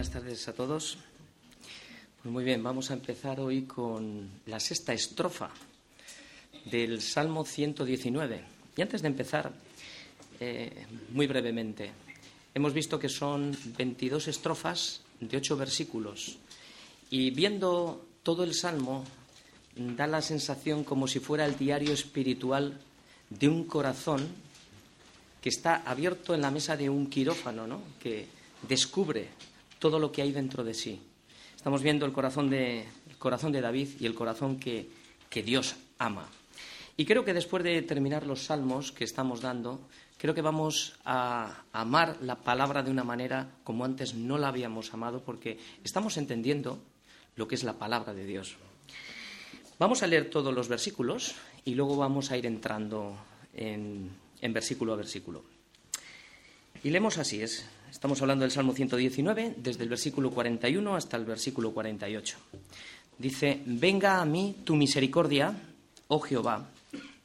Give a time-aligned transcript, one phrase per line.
[0.00, 0.96] Buenas tardes a todos.
[2.22, 5.50] Pues muy bien, vamos a empezar hoy con la sexta estrofa
[6.64, 8.42] del Salmo 119.
[8.78, 9.52] Y antes de empezar,
[10.40, 11.90] eh, muy brevemente,
[12.54, 16.38] hemos visto que son 22 estrofas de ocho versículos.
[17.10, 19.04] Y viendo todo el Salmo,
[19.76, 22.80] da la sensación como si fuera el diario espiritual
[23.28, 24.26] de un corazón
[25.42, 27.82] que está abierto en la mesa de un quirófano, ¿no?
[28.02, 28.24] que
[28.66, 29.28] descubre
[29.80, 31.00] todo lo que hay dentro de sí.
[31.56, 34.88] Estamos viendo el corazón de, el corazón de David y el corazón que,
[35.28, 36.28] que Dios ama.
[36.96, 39.80] Y creo que después de terminar los salmos que estamos dando,
[40.18, 44.92] creo que vamos a amar la palabra de una manera como antes no la habíamos
[44.92, 46.78] amado, porque estamos entendiendo
[47.36, 48.56] lo que es la palabra de Dios.
[49.78, 53.16] Vamos a leer todos los versículos y luego vamos a ir entrando
[53.54, 54.10] en,
[54.42, 55.42] en versículo a versículo.
[56.84, 61.24] Y leemos así, es, estamos hablando del Salmo 119, desde el versículo 41 hasta el
[61.24, 62.36] versículo 48.
[63.18, 65.54] Dice, venga a mí tu misericordia,
[66.08, 66.68] oh Jehová,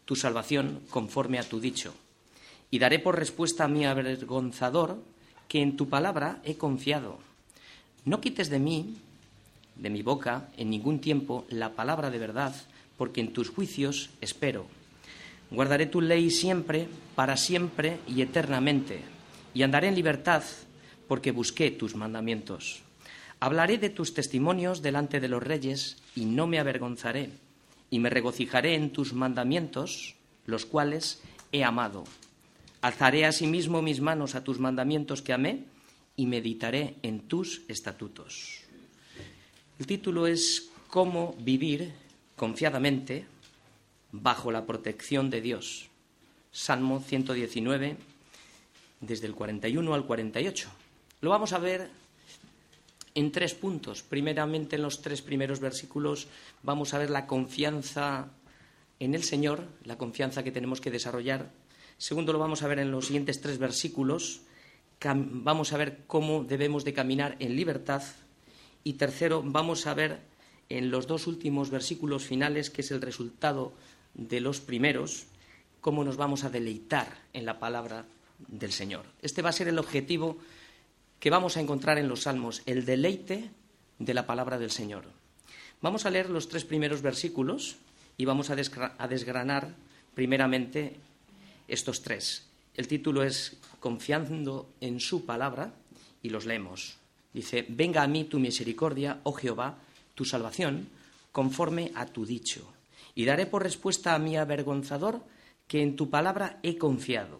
[0.03, 1.93] tu salvación conforme a tu dicho,
[2.71, 5.01] y daré por respuesta a mi avergonzador
[5.47, 7.19] que en tu palabra he confiado.
[8.03, 8.97] No quites de mí,
[9.75, 12.55] de mi boca, en ningún tiempo la palabra de verdad,
[12.97, 14.65] porque en tus juicios espero.
[15.51, 19.14] Guardaré tu ley siempre, para siempre y eternamente,
[19.55, 20.43] y andaré en libertad,
[21.07, 22.83] porque busqué tus mandamientos.
[23.39, 27.31] Hablaré de tus testimonios delante de los reyes, y no me avergonzaré,
[27.89, 32.03] y me regocijaré en tus mandamientos, los cuales he amado.
[32.81, 35.63] Alzaré asimismo mis manos a tus mandamientos que amé,
[36.17, 38.61] y meditaré en tus estatutos.
[39.79, 41.93] El título es Cómo vivir
[42.35, 43.25] confiadamente
[44.11, 45.87] bajo la protección de Dios.
[46.51, 47.97] Salmo 119,
[48.99, 50.69] desde el 41 al 48.
[51.21, 51.89] Lo vamos a ver
[53.13, 54.03] en tres puntos.
[54.03, 56.27] Primeramente, en los tres primeros versículos
[56.63, 58.27] vamos a ver la confianza
[58.99, 61.51] en el Señor, la confianza que tenemos que desarrollar.
[61.97, 64.41] Segundo, lo vamos a ver en los siguientes tres versículos.
[65.03, 68.03] Vamos a ver cómo debemos de caminar en libertad.
[68.83, 70.19] Y tercero, vamos a ver
[70.69, 73.73] en los dos últimos versículos finales, que es el resultado
[74.13, 75.27] de los primeros,
[75.81, 78.05] cómo nos vamos a deleitar en la palabra
[78.39, 79.05] del Señor.
[79.21, 80.37] Este va a ser el objetivo
[81.19, 83.49] que vamos a encontrar en los salmos, el deleite
[83.99, 85.05] de la palabra del Señor.
[85.81, 87.77] Vamos a leer los tres primeros versículos
[88.17, 89.75] y vamos a, desgranar
[90.13, 90.95] primeramente
[91.67, 92.47] estos tres.
[92.75, 95.73] El título es Confiando en su palabra
[96.21, 96.97] y los leemos.
[97.33, 99.77] Dice, venga a mí tu misericordia, oh Jehová,
[100.15, 100.87] tu salvación,
[101.31, 102.75] conforme a tu dicho
[103.15, 105.23] y daré por respuesta a mi avergonzador
[105.67, 107.39] que en tu palabra he confiado.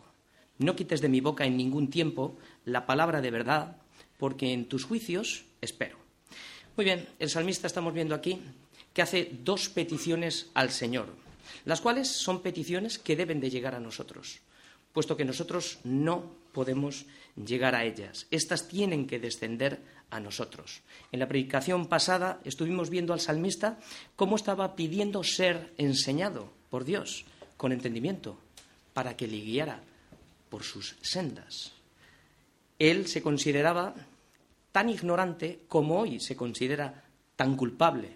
[0.58, 3.78] No quites de mi boca en ningún tiempo la palabra de verdad,
[4.18, 5.98] porque en tus juicios espero.
[6.78, 8.42] Muy bien, el salmista estamos viendo aquí
[8.94, 11.08] que hace dos peticiones al Señor,
[11.66, 14.40] las cuales son peticiones que deben de llegar a nosotros,
[14.94, 17.06] puesto que nosotros no podemos
[17.36, 18.28] llegar a ellas.
[18.32, 20.82] Estas tienen que descender a nosotros.
[21.12, 23.80] En la predicación pasada estuvimos viendo al salmista
[24.16, 27.26] cómo estaba pidiendo ser enseñado por Dios
[27.58, 28.38] con entendimiento
[28.94, 29.82] para que le guiara
[30.56, 31.74] por sus sendas.
[32.80, 33.94] Él se consideraba
[34.72, 37.04] tan ignorante como hoy se considera
[37.36, 38.16] tan culpable.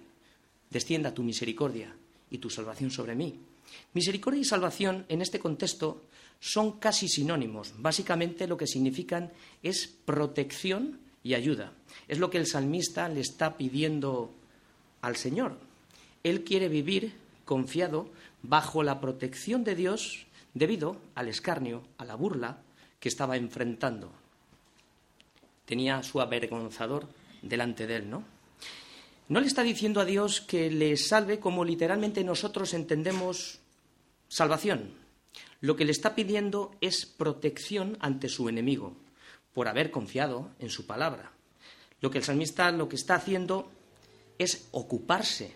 [0.69, 1.93] Descienda tu misericordia
[2.31, 3.37] y tu salvación sobre mí.
[3.93, 6.05] Misericordia y salvación en este contexto
[6.39, 7.73] son casi sinónimos.
[7.77, 11.73] Básicamente lo que significan es protección y ayuda.
[12.07, 14.33] Es lo que el salmista le está pidiendo
[15.01, 15.59] al Señor.
[16.23, 17.11] Él quiere vivir
[17.43, 18.09] confiado
[18.43, 20.25] bajo la protección de Dios
[20.59, 22.61] debido al escarnio, a la burla
[22.99, 24.11] que estaba enfrentando.
[25.65, 27.07] Tenía su avergonzador
[27.41, 28.25] delante de él, ¿no?
[29.29, 33.59] No le está diciendo a Dios que le salve como literalmente nosotros entendemos
[34.27, 34.95] salvación.
[35.61, 38.97] Lo que le está pidiendo es protección ante su enemigo
[39.53, 41.31] por haber confiado en su palabra.
[42.01, 43.71] Lo que el salmista lo que está haciendo
[44.37, 45.53] es ocuparse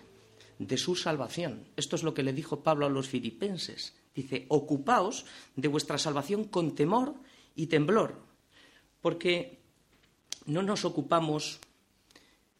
[0.59, 1.65] de su salvación.
[1.75, 3.93] Esto es lo que le dijo Pablo a los filipenses.
[4.15, 5.25] Dice, ocupaos
[5.55, 7.15] de vuestra salvación con temor
[7.55, 8.21] y temblor,
[9.01, 9.59] porque
[10.45, 11.59] no nos ocupamos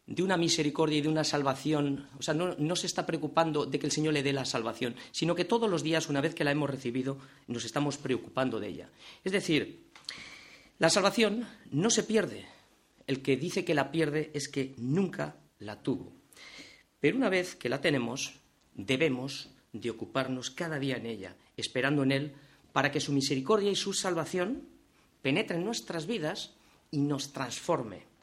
[0.05, 3.79] de una misericordia y de una salvación, o sea, no, no, se está preocupando de
[3.79, 6.43] que el Señor le dé la salvación, sino que todos los días, una vez que
[6.43, 7.17] la hemos recibido,
[7.47, 8.89] nos estamos preocupando de ella.
[9.23, 9.85] Es decir,
[10.79, 12.45] la salvación no se pierde.
[13.07, 16.11] El que dice que la pierde es que nunca la tuvo.
[16.99, 18.33] Pero una vez que la tenemos,
[18.73, 22.33] debemos de ocuparnos cada día en ella, esperando en Él
[22.71, 24.63] para que su misericordia y su salvación
[25.21, 26.51] penetren en nuestras vidas
[26.91, 28.13] y nos transforme.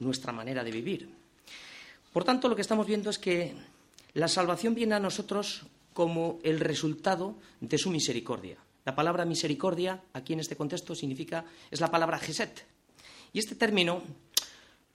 [0.00, 1.10] nuestra manera de vivir.
[2.10, 3.52] Por tanto, lo que estamos viendo es que
[4.14, 8.56] la salvación viene a nosotros como el resultado de su misericordia.
[8.86, 12.64] La palabra misericordia, aquí en este contexto, significa, es la palabra geset.
[13.32, 14.02] Y este término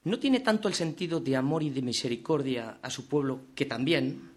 [0.04, 4.32] no tiene tanto el sentido de amor y de misericordia a su pueblo, que también,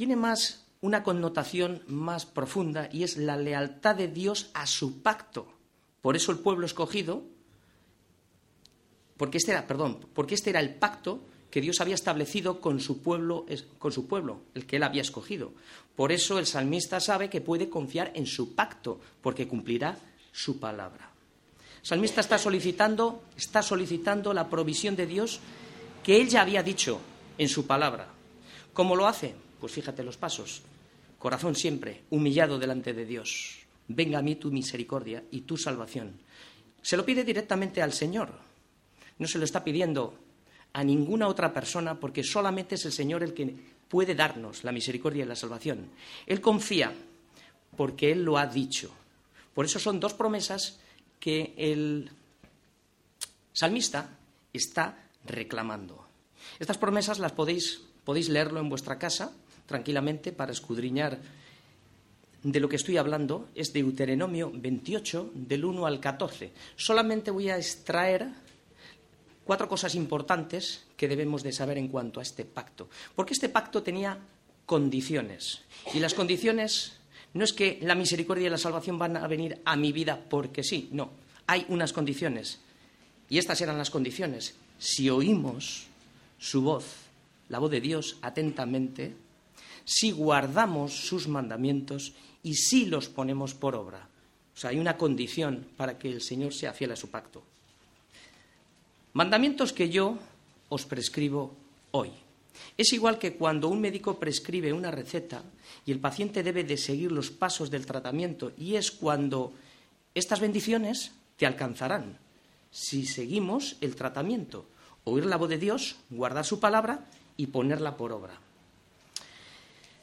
[0.00, 5.52] tiene más una connotación más profunda y es la lealtad de Dios a su pacto.
[6.00, 7.22] Por eso el pueblo escogido,
[9.18, 11.20] porque este era, perdón, porque este era el pacto
[11.50, 13.44] que Dios había establecido con su pueblo,
[13.78, 15.52] con su pueblo, el que él había escogido.
[15.96, 19.98] Por eso el salmista sabe que puede confiar en su pacto, porque cumplirá
[20.32, 21.10] su palabra.
[21.82, 25.40] El salmista está solicitando, está solicitando la provisión de Dios
[26.02, 27.00] que él ya había dicho
[27.36, 28.08] en su palabra.
[28.72, 29.49] ¿Cómo lo hace?
[29.60, 30.62] Pues fíjate los pasos.
[31.18, 33.58] Corazón siempre humillado delante de Dios.
[33.88, 36.18] Venga a mí tu misericordia y tu salvación.
[36.80, 38.32] Se lo pide directamente al Señor.
[39.18, 40.18] No se lo está pidiendo
[40.72, 43.54] a ninguna otra persona porque solamente es el Señor el que
[43.88, 45.90] puede darnos la misericordia y la salvación.
[46.26, 46.94] Él confía
[47.76, 48.90] porque Él lo ha dicho.
[49.52, 50.78] Por eso son dos promesas
[51.18, 52.10] que el
[53.52, 54.16] salmista
[54.54, 56.06] está reclamando.
[56.58, 59.32] Estas promesas las podéis, podéis leerlo en vuestra casa
[59.70, 61.20] tranquilamente para escudriñar
[62.42, 63.48] de lo que estoy hablando.
[63.54, 66.50] Es de Deuteronomio 28, del 1 al 14.
[66.74, 68.26] Solamente voy a extraer
[69.44, 72.90] cuatro cosas importantes que debemos de saber en cuanto a este pacto.
[73.14, 74.18] Porque este pacto tenía
[74.66, 75.62] condiciones.
[75.94, 76.98] Y las condiciones
[77.32, 80.64] no es que la misericordia y la salvación van a venir a mi vida porque
[80.64, 81.12] sí, no.
[81.46, 82.58] Hay unas condiciones.
[83.28, 84.56] Y estas eran las condiciones.
[84.78, 85.86] Si oímos
[86.40, 86.86] su voz,
[87.48, 89.14] la voz de Dios atentamente,
[89.90, 92.12] si guardamos sus mandamientos
[92.44, 94.06] y si los ponemos por obra.
[94.54, 97.42] O sea, hay una condición para que el Señor sea fiel a su pacto.
[99.14, 100.16] Mandamientos que yo
[100.68, 101.56] os prescribo
[101.90, 102.10] hoy.
[102.78, 105.42] Es igual que cuando un médico prescribe una receta
[105.84, 109.52] y el paciente debe de seguir los pasos del tratamiento y es cuando
[110.14, 112.16] estas bendiciones te alcanzarán
[112.70, 114.66] si seguimos el tratamiento,
[115.02, 118.38] oír la voz de Dios, guardar su palabra y ponerla por obra.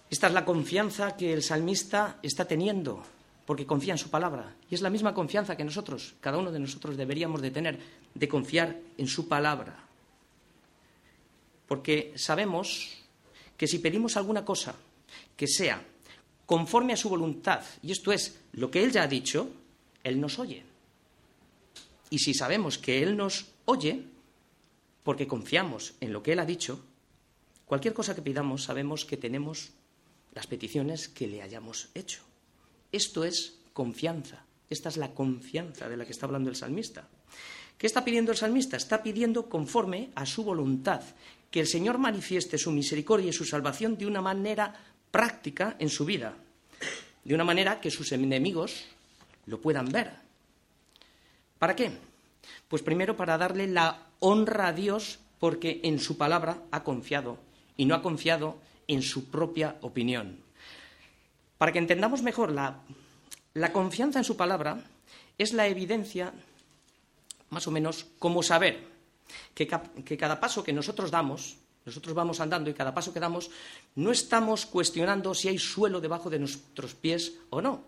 [0.10, 3.04] Esta es la confianza que el salmista está teniendo
[3.48, 4.56] porque confía en su palabra.
[4.70, 7.80] Y es la misma confianza que nosotros, cada uno de nosotros deberíamos de tener,
[8.14, 9.88] de confiar en su palabra.
[11.66, 12.90] Porque sabemos
[13.56, 14.76] que si pedimos alguna cosa
[15.36, 15.82] que sea
[16.46, 19.50] conforme a su voluntad, y esto es lo que Él ya ha dicho,
[20.04, 20.64] Él nos oye.
[22.10, 24.04] Y si sabemos que Él nos oye,
[25.04, 26.84] porque confiamos en lo que Él ha dicho,
[27.66, 29.72] cualquier cosa que pidamos sabemos que tenemos
[30.38, 32.22] las peticiones que le hayamos hecho.
[32.92, 34.46] Esto es confianza.
[34.70, 37.08] Esta es la confianza de la que está hablando el salmista.
[37.76, 38.78] ¿Qué está pidiendo el salmista?
[38.78, 41.02] Está pidiendo conforme a su voluntad,
[41.50, 44.76] que el Señor manifieste su misericordia y su salvación de una manera
[45.10, 46.36] práctica en su vida,
[47.24, 48.86] de una manera que sus enemigos
[49.48, 50.12] lo puedan ver.
[51.58, 51.98] ¿Para qué?
[52.68, 57.40] Pues primero para darle la honra a Dios porque en su palabra ha confiado
[57.76, 60.40] y no ha confiado en su propia opinión.
[61.58, 62.84] Para que entendamos mejor, la,
[63.72, 64.84] confianza en su palabra
[65.38, 66.34] es la evidencia,
[67.50, 68.88] más o menos, como saber
[69.54, 69.68] que,
[70.06, 73.50] que cada paso que nosotros damos, nosotros vamos andando y cada paso que damos,
[73.96, 77.84] no estamos cuestionando si hay suelo debajo de nuestros pies o no.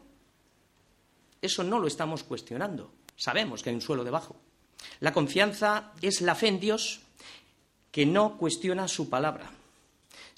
[1.42, 2.92] Eso no lo estamos cuestionando.
[3.16, 4.36] Sabemos que hay un suelo debajo.
[5.00, 7.02] La confianza es la fe en Dios
[7.92, 9.52] que no cuestiona su palabra,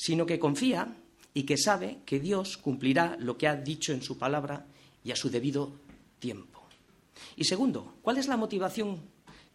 [0.01, 0.95] sino que confía
[1.31, 4.65] y que sabe que Dios cumplirá lo que ha dicho en su palabra
[5.03, 5.73] y a su debido
[6.17, 6.59] tiempo.
[7.35, 8.99] Y segundo, ¿cuál es la motivación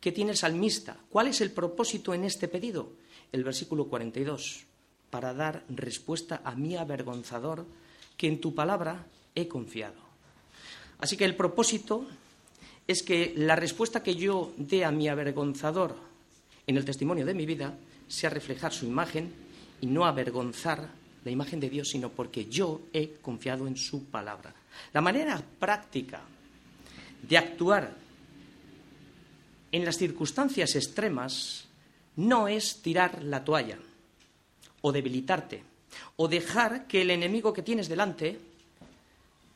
[0.01, 0.97] que tiene el salmista?
[1.11, 2.93] ¿Cuál es el propósito en este pedido?
[3.33, 4.63] El versículo 42,
[5.11, 7.67] para dar respuesta a mi avergonzador,
[8.17, 9.99] que en tu palabra he confiado.
[11.01, 12.07] Así que el propósito
[12.87, 15.97] es que la respuesta que yo dé a mi avergonzador
[16.69, 17.77] en el testimonio de mi vida
[18.07, 19.46] sea reflejar su imagen
[19.81, 20.89] y no avergonzar
[21.25, 24.55] la imagen de Dios, sino porque yo he confiado en su palabra.
[24.93, 26.23] La manera práctica
[27.23, 27.97] de actuar
[29.73, 31.67] en las circunstancias extremas
[32.17, 33.79] no es tirar la toalla
[34.83, 35.63] o debilitarte
[36.17, 38.39] o dejar que el enemigo que tienes delante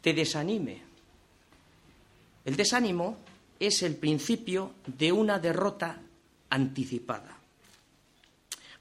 [0.00, 0.83] te desanime.
[2.45, 3.19] El desánimo
[3.59, 6.00] es el principio de una derrota
[6.49, 7.39] anticipada.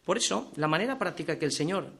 [0.10, 1.92] Por eso, la manera práctica que el Señor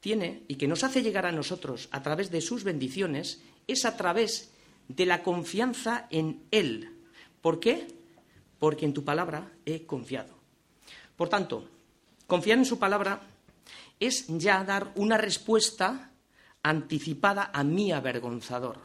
[0.00, 3.98] tiene y que nos hace llegar a nosotros a través de sus bendiciones es a
[3.98, 4.54] través
[4.88, 6.96] de la confianza en Él.
[7.42, 7.88] ¿Por qué?
[8.58, 10.32] Porque en tu palabra he confiado.
[11.14, 11.68] Por tanto,
[12.26, 13.20] confiar en su palabra
[14.00, 16.10] es ya dar una respuesta
[16.62, 18.80] anticipada a mi avergonzador.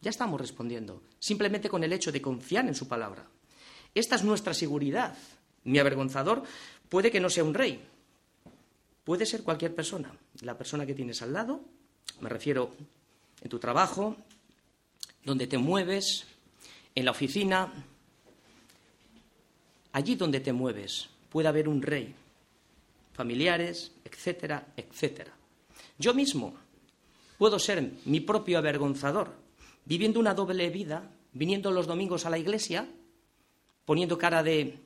[0.00, 3.28] Ya estamos respondiendo, simplemente con el hecho de confiar en su palabra.
[3.94, 5.16] Esta es nuestra seguridad.
[5.62, 6.42] Mi avergonzador
[6.90, 7.80] puede que no sea un rey,
[9.04, 11.62] puede ser cualquier persona, la persona que tienes al lado,
[12.20, 12.74] me refiero
[13.40, 14.16] en tu trabajo,
[15.24, 16.26] donde te mueves,
[16.94, 17.72] en la oficina,
[19.92, 22.14] allí donde te mueves puede haber un rey,
[23.12, 25.32] familiares, etcétera, etcétera.
[25.98, 26.54] Yo mismo
[27.38, 29.32] puedo ser mi propio avergonzador,
[29.84, 32.88] viviendo una doble vida, viniendo los domingos a la iglesia,
[33.84, 34.78] poniendo cara de,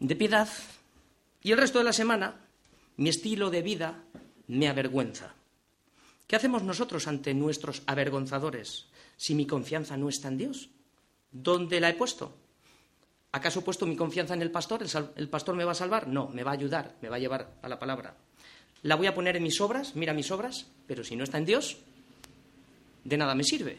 [0.00, 0.48] de piedad,
[1.42, 2.36] y el resto de la semana
[2.96, 4.02] mi estilo de vida
[4.48, 5.34] me avergüenza.
[6.26, 8.86] ¿Qué hacemos nosotros ante nuestros avergonzadores
[9.16, 10.70] si mi confianza no está en Dios?
[11.30, 12.34] ¿Dónde la he puesto?
[13.32, 14.84] ¿Acaso he puesto mi confianza en el pastor?
[15.16, 16.08] ¿El, pastor me va a salvar?
[16.08, 18.16] No, me va a ayudar, me va a llevar a la palabra.
[18.82, 19.94] ¿La voy a poner en mis obras?
[19.94, 21.76] Mira mis obras, pero si no está en Dios,
[23.04, 23.78] de nada me sirve.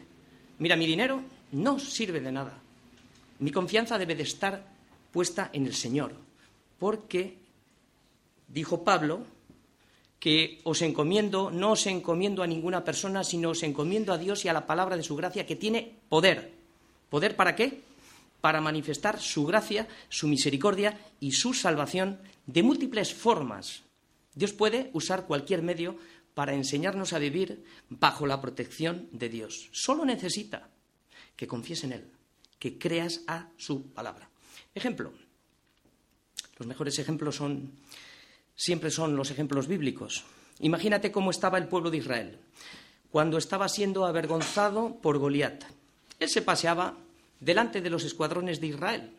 [0.58, 1.22] Mira mi dinero,
[1.52, 2.58] no sirve de nada.
[3.40, 4.77] Mi confianza debe de estar
[5.12, 6.14] puesta en el Señor,
[6.78, 7.38] porque,
[8.48, 9.24] dijo Pablo,
[10.18, 14.48] que os encomiendo, no os encomiendo a ninguna persona, sino os encomiendo a Dios y
[14.48, 16.54] a la palabra de su gracia que tiene poder.
[17.08, 17.82] ¿Poder para qué?
[18.40, 23.82] Para manifestar su gracia, su misericordia y su salvación de múltiples formas.
[24.34, 25.96] Dios puede usar cualquier medio
[26.34, 29.68] para enseñarnos a vivir bajo la protección de Dios.
[29.72, 30.68] Solo necesita
[31.34, 32.10] que confíes en Él,
[32.58, 34.30] que creas a su palabra.
[34.74, 35.12] Ejemplo.
[36.58, 37.72] Los mejores ejemplos son
[38.56, 40.24] siempre son los ejemplos bíblicos.
[40.60, 42.38] Imagínate cómo estaba el pueblo de Israel
[43.10, 45.64] cuando estaba siendo avergonzado por Goliat.
[46.18, 46.98] Él se paseaba
[47.40, 49.12] delante de los escuadrones de Israel,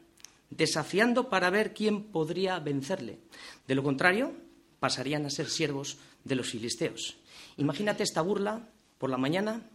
[0.50, 3.20] desafiando para ver quién podría vencerle.
[3.68, 4.34] De lo contrario,
[4.80, 7.18] pasarían a ser siervos de los filisteos.
[7.58, 9.70] Imagínate esta burla por la mañana,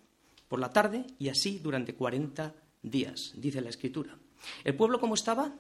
[0.49, 4.17] por la tarde y así durante 40 días, dice la Escritura.
[4.65, 5.53] El pueblo cómo estaba?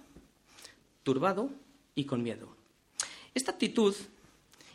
[1.02, 1.50] Turbado
[1.94, 2.56] y con miedo.
[3.34, 3.94] Esta actitud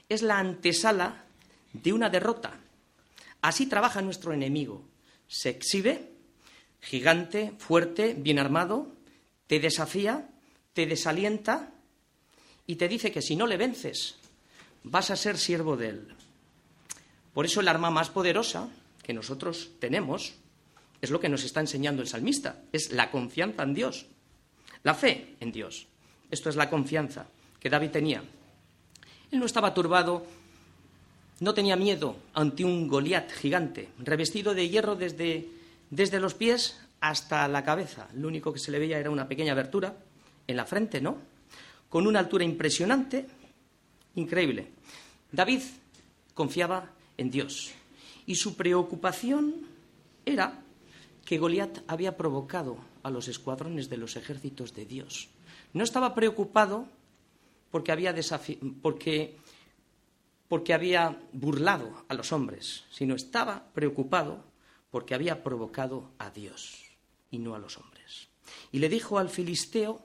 [0.08, 1.26] es la antesala
[1.74, 2.60] de una derrota.
[3.42, 4.84] Así trabaja nuestro enemigo.
[5.28, 6.12] Se exhibe,
[6.82, 8.88] gigante, fuerte, bien armado,
[9.48, 10.30] te desafía,
[10.74, 11.72] te desalienta
[12.68, 14.16] y te dice que si no le vences,
[14.84, 16.16] vas a ser siervo de él.
[17.34, 18.70] Por eso el arma más poderosa
[19.04, 20.34] que nosotros tenemos
[21.02, 24.06] es lo que nos está enseñando el salmista, es la confianza en Dios,
[24.84, 25.88] la fe en Dios.
[26.30, 27.28] Esto es la confianza
[27.60, 28.24] que David tenía.
[29.32, 30.26] Él no estaba turbado,
[31.40, 35.48] no tenía miedo ante un Goliat gigante, revestido de hierro desde,
[35.90, 38.08] desde los pies hasta la cabeza.
[38.16, 39.96] Lo único que se le veía era una pequeña abertura
[40.48, 41.18] en la frente, ¿no?
[41.90, 43.26] Con una altura impresionante,
[44.16, 44.68] increíble.
[45.32, 45.62] David
[46.34, 47.72] confiaba en Dios
[48.26, 49.56] y su preocupación
[50.26, 50.62] era
[51.30, 55.30] que Goliat había provocado a los escuadrones de los ejércitos de Dios.
[55.74, 56.88] No estaba preocupado
[57.70, 58.16] porque había,
[58.82, 59.38] porque,
[60.74, 64.44] había burlado a los hombres, sino estaba preocupado
[64.90, 66.82] porque había provocado a Dios
[67.30, 68.30] y no a los hombres.
[68.72, 70.02] Y le dijo al filisteo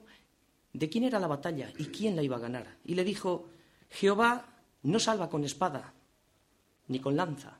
[0.73, 2.77] de quién era la batalla y quién la iba a ganar.
[2.85, 3.49] Y le dijo,
[3.89, 4.45] Jehová
[4.83, 5.91] no salva con espada
[6.87, 7.57] ni con lanza,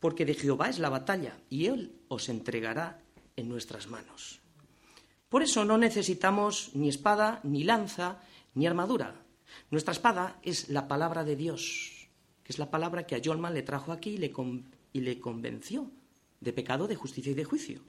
[0.00, 3.00] porque de Jehová es la batalla y él os entregará
[3.36, 4.40] en nuestras manos.
[5.28, 8.20] Por eso no necesitamos ni espada, ni lanza,
[8.54, 9.14] ni armadura.
[9.70, 12.08] Nuestra espada es la palabra de Dios,
[12.42, 14.32] que es la palabra que a Yolman le trajo aquí y le,
[14.92, 15.90] y le convenció
[16.40, 17.80] de pecado, de justicia y de juicio.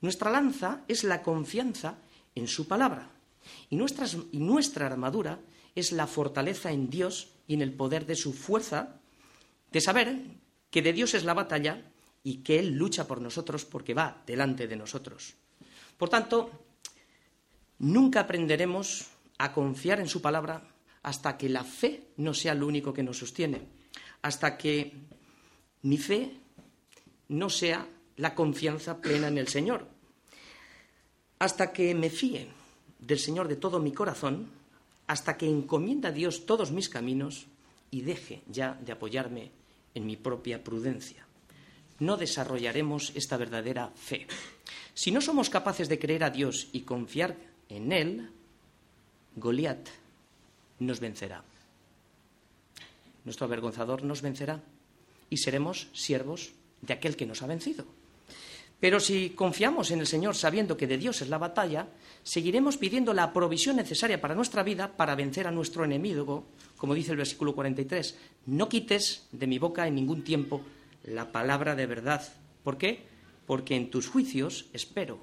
[0.00, 1.98] Nuestra lanza es la confianza
[2.34, 3.10] en su palabra.
[3.70, 5.40] Y, y nuestra armadura
[5.74, 9.00] es la fortaleza en Dios y en el poder de su fuerza,
[9.70, 10.16] de saber
[10.70, 11.92] que de Dios es la batalla
[12.26, 15.34] y que Él lucha por nosotros porque va delante de nosotros.
[15.96, 16.50] Por tanto,
[17.78, 19.06] nunca aprenderemos
[19.38, 20.60] a confiar en su palabra
[21.04, 23.62] hasta que la fe no sea lo único que nos sostiene,
[24.22, 24.92] hasta que
[25.82, 26.32] mi fe
[27.28, 29.86] no sea la confianza plena en el Señor,
[31.38, 32.48] hasta que me fíe
[32.98, 34.50] del Señor de todo mi corazón,
[35.06, 37.46] hasta que encomienda a Dios todos mis caminos
[37.92, 39.52] y deje ya de apoyarme
[39.94, 41.25] en mi propia prudencia.
[41.98, 44.26] No desarrollaremos esta verdadera fe.
[44.94, 47.36] Si no somos capaces de creer a Dios y confiar
[47.68, 48.30] en Él,
[49.36, 49.88] Goliat
[50.78, 51.42] nos vencerá.
[53.24, 54.62] Nuestro avergonzador nos vencerá
[55.30, 57.84] y seremos siervos de aquel que nos ha vencido.
[58.78, 61.88] Pero si confiamos en el Señor sabiendo que de Dios es la batalla,
[62.22, 66.44] seguiremos pidiendo la provisión necesaria para nuestra vida para vencer a nuestro enemigo,
[66.76, 68.16] como dice el versículo 43.
[68.46, 70.62] No quites de mi boca en ningún tiempo
[71.06, 72.26] la palabra de verdad.
[72.62, 73.04] ¿Por qué?
[73.46, 75.18] Porque en tus juicios espero.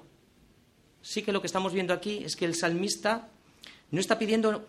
[1.02, 3.28] Sí que lo que estamos viendo aquí es que el salmista
[3.90, 4.64] no está pidiendo,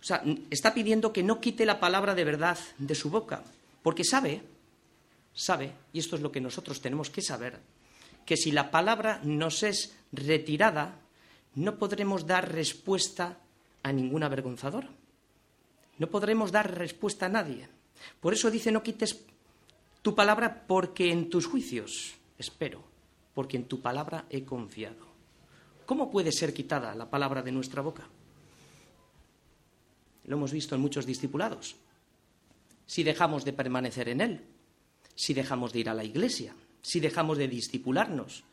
[0.00, 3.42] o sea, está pidiendo que no quite la palabra de verdad de su boca,
[3.82, 4.42] porque sabe,
[5.34, 7.58] sabe, y esto es lo que nosotros tenemos que saber,
[8.24, 11.00] que si la palabra nos es retirada,
[11.54, 13.38] no podremos dar respuesta
[13.82, 14.86] a ningún avergonzador.
[15.98, 17.68] No podremos dar respuesta a nadie.
[18.20, 19.24] Por eso dice, no quites
[20.02, 22.82] tu palabra porque en tus juicios espero,
[23.34, 25.06] porque en tu palabra he confiado.
[25.86, 28.08] ¿Cómo puede ser quitada la palabra de nuestra boca?
[30.24, 31.76] Lo hemos visto en muchos discipulados.
[32.86, 34.44] Si dejamos de permanecer en Él,
[35.14, 38.44] si dejamos de ir a la iglesia, si dejamos de discipularnos,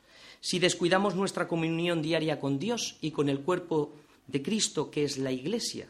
[0.42, 3.94] si descuidamos nuestra comunión diaria con Dios y con el cuerpo
[4.28, 5.88] de Cristo, que es la Iglesia.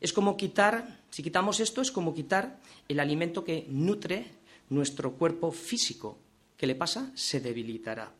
[0.00, 4.26] Es como quitar, si quitamos esto, es como quitar el alimento que nutre
[4.70, 6.18] nuestro cuerpo físico.
[6.56, 7.10] ¿Qué le pasa?
[7.14, 8.12] Se debilitará.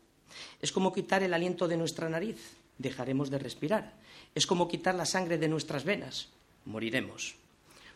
[0.61, 2.57] Es como quitar el aliento de nuestra nariz.
[2.77, 3.93] Dejaremos de respirar.
[4.33, 6.29] Es como quitar la sangre de nuestras venas.
[6.65, 7.35] Moriremos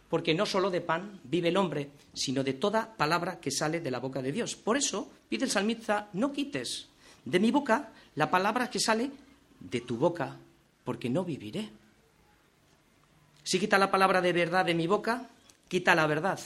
[0.10, 3.92] porque no solo de pan vive el hombre, sino de toda palabra que sale de
[3.92, 4.56] la boca de Dios.
[4.56, 6.90] Por eso pide el salmista, no quites
[7.24, 9.12] de mi boca la palabra que sale
[9.60, 10.38] de tu boca,
[10.84, 11.70] porque no viviré.
[13.44, 15.30] Si quita la palabra de verdad de mi boca,
[15.68, 16.40] quita la verdad.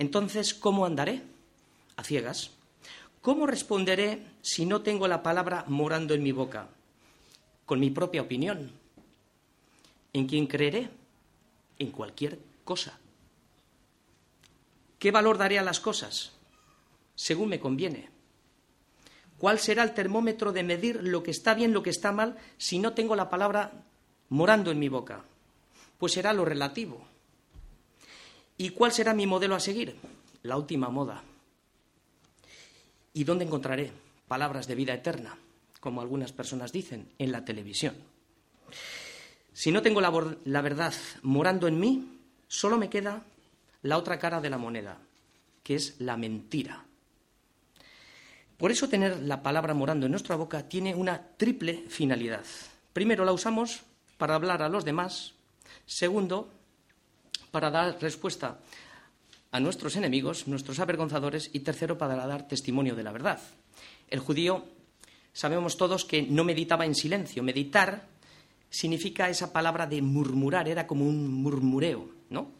[0.00, 1.20] Entonces, ¿cómo andaré?
[1.96, 2.52] A ciegas.
[3.20, 6.68] ¿Cómo responderé si no tengo la palabra morando en mi boca?
[7.66, 8.72] Con mi propia opinión.
[10.14, 10.88] ¿En quién creeré?
[11.78, 12.98] En cualquier cosa.
[14.98, 16.32] ¿Qué valor daré a las cosas?
[17.14, 18.08] Según me conviene.
[19.36, 22.78] ¿Cuál será el termómetro de medir lo que está bien, lo que está mal, si
[22.78, 23.84] no tengo la palabra
[24.30, 25.26] morando en mi boca?
[25.98, 27.09] Pues será lo relativo.
[28.60, 29.96] ¿Y cuál será mi modelo a seguir?
[30.42, 31.22] La última moda.
[33.14, 33.90] ¿Y dónde encontraré
[34.28, 35.34] palabras de vida eterna,
[35.80, 37.94] como algunas personas dicen, en la televisión?
[39.54, 40.92] Si no tengo la, verdad
[41.22, 42.18] morando en mí,
[42.48, 43.24] Solo me queda
[43.80, 44.98] la otra cara de la moneda,
[45.62, 46.84] que es la mentira.
[48.58, 52.44] Por eso tener la palabra morando en nuestra boca tiene una triple finalidad.
[52.92, 53.80] Primero, la usamos
[54.18, 55.32] para hablar a los demás.
[55.86, 56.52] Segundo,
[57.50, 58.58] para dar respuesta
[59.52, 61.50] a nuestros enemigos, nuestros avergonzadores.
[61.52, 63.40] Y tercero, para dar testimonio de la verdad.
[64.08, 64.64] El judío,
[65.32, 67.42] sabemos todos que no meditaba en silencio.
[67.42, 68.06] Meditar
[68.70, 72.08] significa esa palabra de murmurar, era como un murmureo.
[72.30, 72.52] ¿no?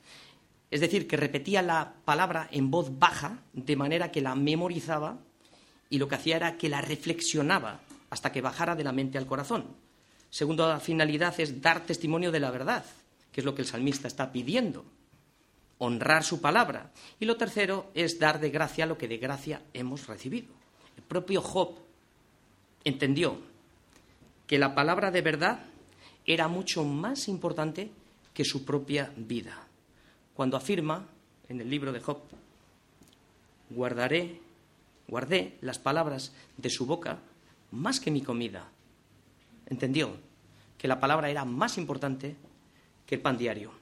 [0.70, 5.18] Es decir, que repetía la palabra en voz baja, de manera que la memorizaba
[5.88, 9.26] y lo que hacía era que la reflexionaba hasta que bajara de la mente al
[9.26, 9.64] corazón.
[10.30, 12.84] Segunda finalidad es dar testimonio de la verdad,
[13.40, 14.84] es lo que el salmista está pidiendo,
[15.78, 16.92] honrar su palabra.
[17.18, 20.48] Y lo tercero es dar de gracia lo que de gracia hemos recibido.
[20.96, 21.74] El propio Job
[22.84, 23.38] entendió
[24.46, 25.60] que la palabra de verdad
[26.26, 27.90] era mucho más importante
[28.34, 29.66] que su propia vida.
[30.34, 31.06] Cuando afirma
[31.48, 32.18] en el libro de Job,
[33.70, 34.40] guardaré,
[35.08, 37.18] guardé las palabras de su boca
[37.70, 38.68] más que mi comida.
[39.66, 40.16] Entendió
[40.76, 42.36] que la palabra era más importante
[43.10, 43.72] que el pan diario.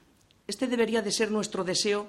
[0.46, 2.08] Este debería de ser nuestro deseo,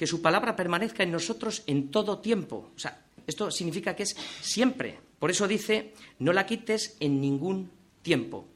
[0.00, 2.72] que su palabra permanezca en nosotros en todo tiempo.
[2.74, 4.98] O sea, esto significa que es siempre.
[5.18, 8.48] Por eso dice, no la quites en ningún tiempo.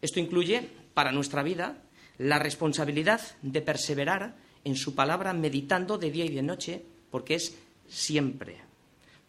[0.00, 1.82] Esto incluye para nuestra vida
[2.18, 7.58] la responsabilidad de perseverar en su palabra meditando de día y de noche, porque es
[7.88, 8.58] siempre,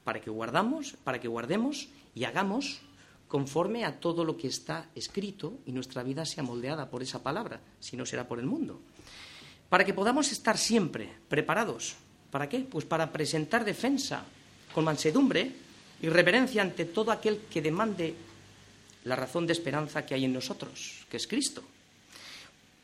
[0.04, 2.82] para que guardamos, para que guardemos y hagamos
[3.28, 7.60] conforme a todo lo que está escrito y nuestra vida sea moldeada por esa palabra,
[7.80, 8.80] si no será por el mundo.
[9.70, 11.96] Para que podamos estar siempre preparados.
[12.32, 12.60] ¿Para qué?
[12.60, 14.24] Pues para presentar defensa
[14.74, 15.52] con mansedumbre
[16.02, 18.16] y reverencia ante todo aquel que demande
[19.04, 21.64] la razón de esperanza que hay en nosotros, que es Cristo.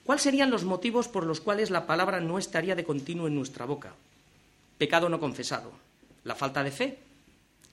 [0.03, 3.65] ¿Cuáles serían los motivos por los cuales la palabra no estaría de continuo en nuestra
[3.65, 3.93] boca?
[4.77, 5.71] Pecado no confesado,
[6.23, 6.99] la falta de fe,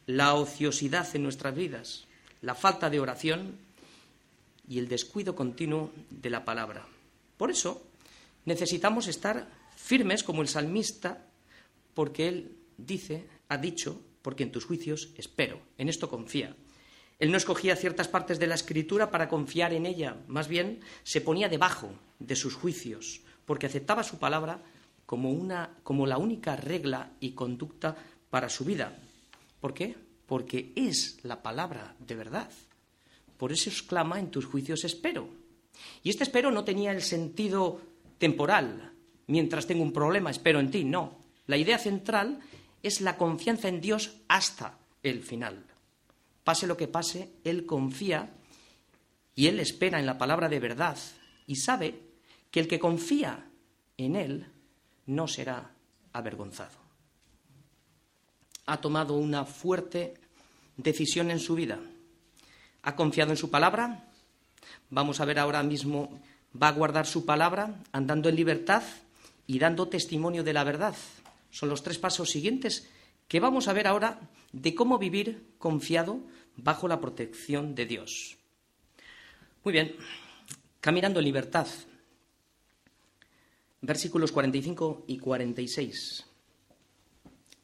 [0.07, 2.07] la ociosidad en nuestras vidas,
[2.43, 3.59] la falta de oración
[4.69, 6.87] y el descuido continuo de la palabra.
[7.37, 7.83] Por eso
[8.45, 11.27] necesitamos estar firmes como el salmista,
[11.95, 16.55] porque él dice, ha dicho, porque en tus juicios espero, en esto confía.
[17.19, 21.21] Él no escogía ciertas partes de la escritura para confiar en ella, más bien se
[21.21, 24.63] ponía debajo de sus juicios, porque aceptaba su palabra
[25.05, 27.97] como, una, como la única regla y conducta
[28.31, 28.97] para su vida.
[29.61, 29.97] ¿Por qué?
[30.31, 32.49] Porque es la palabra de verdad.
[33.37, 35.29] Por eso exclama, en tus juicios espero.
[36.05, 37.81] Y este espero no tenía el sentido
[38.17, 38.93] temporal,
[39.27, 41.19] mientras tengo un problema, espero en ti, no.
[41.49, 42.39] La idea central
[42.81, 45.65] es la confianza en Dios hasta el final.
[46.45, 48.31] Pase lo que pase, Él confía
[49.35, 50.97] y Él espera en la palabra de verdad
[51.49, 52.03] y sabe
[52.53, 53.51] que el que confía
[53.97, 54.47] en Él
[55.07, 55.73] no será
[56.13, 56.80] avergonzado.
[58.71, 60.15] Ha tomado una fuerte
[60.77, 61.81] decisión en su vida.
[62.83, 64.05] Ha confiado en su palabra.
[64.91, 66.21] Vamos a ver ahora mismo,
[66.55, 68.85] va a guardar su palabra andando en libertad
[69.49, 70.95] y dando testimonio de la verdad.
[71.51, 72.89] Son los tres pasos siguientes
[73.27, 74.21] que vamos a ver ahora
[74.53, 76.21] de cómo vivir confiado
[76.55, 78.37] bajo la protección de Dios.
[79.65, 79.97] Muy bien,
[80.81, 81.67] caminando en libertad.
[83.81, 86.25] Versículos 45 y 46.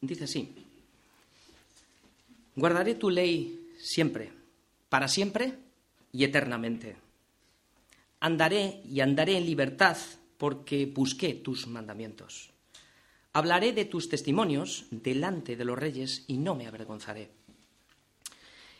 [0.01, 0.66] Dice así,
[2.57, 4.33] guardaré tu ley siempre,
[4.89, 5.53] para siempre
[6.11, 6.97] y eternamente.
[8.19, 9.95] Andaré y andaré en libertad
[10.37, 12.49] porque busqué tus mandamientos.
[13.33, 17.29] Hablaré de tus testimonios delante de los reyes y no me avergonzaré.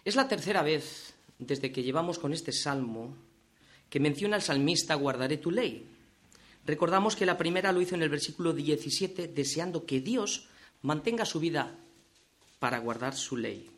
[0.03, 3.15] Es la tercera vez desde que llevamos con este salmo
[3.91, 5.85] que menciona al salmista guardaré tu ley.
[6.65, 10.47] Recordamos que la primera lo hizo en el versículo 17 deseando que Dios
[10.81, 11.75] mantenga su vida
[12.59, 13.69] para guardar su ley.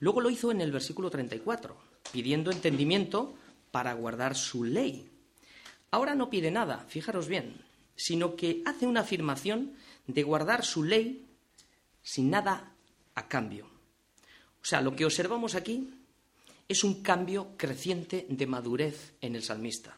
[0.00, 1.76] Luego lo hizo en el versículo 34,
[2.12, 3.34] pidiendo entendimiento
[3.70, 5.10] para guardar su ley.
[5.90, 7.62] Ahora no pide nada, fijaros bien,
[7.96, 9.74] sino que hace una afirmación
[10.06, 11.26] de guardar su ley
[12.02, 12.72] sin nada
[13.14, 13.66] a cambio.
[14.62, 15.90] O sea, lo que observamos aquí
[16.68, 19.96] es un cambio creciente de madurez en el salmista.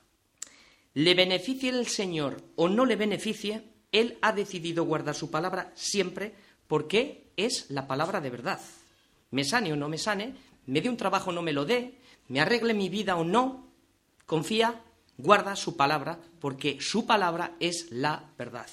[0.94, 6.34] Le beneficie el Señor o no le beneficie, Él ha decidido guardar su palabra siempre
[6.66, 8.60] porque es la palabra de verdad.
[9.30, 10.34] Me sane o no me sane,
[10.66, 11.98] me dé un trabajo o no me lo dé,
[12.28, 13.66] me arregle mi vida o no,
[14.26, 14.82] confía
[15.20, 18.66] guarda su palabra porque su palabra es la verdad.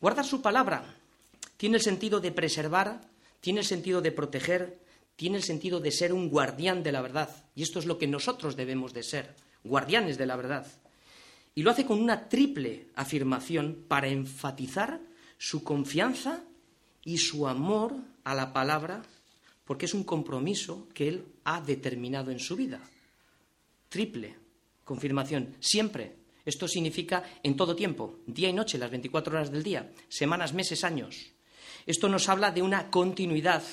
[0.00, 0.84] Guardar su palabra
[1.56, 3.00] tiene el sentido de preservar,
[3.40, 4.78] tiene el sentido de proteger,
[5.16, 7.44] tiene el sentido de ser un guardián de la verdad.
[7.54, 10.66] Y esto es lo que nosotros debemos de ser, guardianes de la verdad.
[11.54, 15.00] Y lo hace con una triple afirmación para enfatizar
[15.38, 16.42] su confianza
[17.06, 19.02] y su amor a la palabra,
[19.64, 22.80] porque es un compromiso que él ha determinado en su vida.
[23.88, 24.36] Triple
[24.86, 26.14] confirmación, siempre.
[26.44, 30.84] Esto significa en todo tiempo, día y noche, las 24 horas del día, semanas, meses,
[30.84, 31.32] años.
[31.86, 33.64] Esto nos habla de una continuidad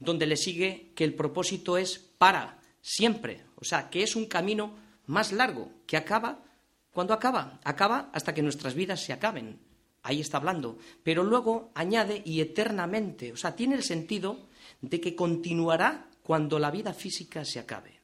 [0.00, 4.74] donde le sigue que el propósito es para siempre, o sea, que es un camino
[5.06, 6.42] más largo, que acaba
[6.90, 9.60] cuando acaba, acaba hasta que nuestras vidas se acaben.
[10.02, 14.48] Ahí está hablando, pero luego añade y eternamente, o sea, tiene el sentido
[14.80, 18.00] de que continuará cuando la vida física se acabe.